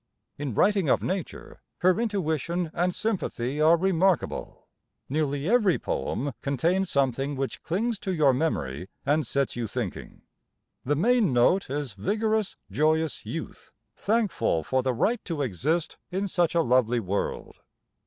[0.39, 4.67] In writing of nature her intuition and sympathy are remarkable.
[5.07, 10.23] Nearly every poem contains something which clings to your memory and sets you thinking....
[10.83, 16.55] The main note is vigorous, joyous youth, thankful for the right to exist in such
[16.55, 17.57] a lovely world.